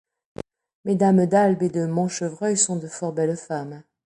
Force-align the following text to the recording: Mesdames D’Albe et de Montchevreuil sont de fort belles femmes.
Mesdames 0.83 1.27
D’Albe 1.27 1.61
et 1.61 1.69
de 1.69 1.85
Montchevreuil 1.85 2.57
sont 2.57 2.77
de 2.77 2.87
fort 2.87 3.13
belles 3.13 3.37
femmes. 3.37 3.83